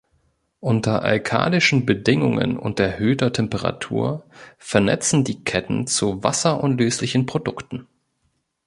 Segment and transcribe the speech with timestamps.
[0.61, 4.25] Unter alkalischen Bedingungen und erhöhter Temperatur
[4.57, 7.85] vernetzen die Ketten zu wasserunlöslichen Produkten.